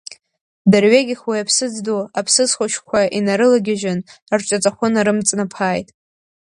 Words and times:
Дырҩегьых 0.71 1.21
уи 1.29 1.41
аԥсыӡ 1.43 1.75
ду 1.85 2.01
аԥсыӡ 2.19 2.51
хәыҷқәа 2.57 2.99
инарылагьежьын, 3.17 3.99
рҿаҵахәы 4.39 4.87
нарымҵнаԥааит. 4.93 5.89